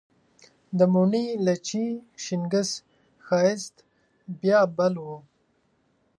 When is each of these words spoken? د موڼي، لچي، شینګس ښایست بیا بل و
د 0.77 0.79
موڼي، 0.93 1.25
لچي، 1.45 1.85
شینګس 2.23 2.69
ښایست 3.25 3.75
بیا 4.39 4.59
بل 4.77 4.95
و 5.05 5.07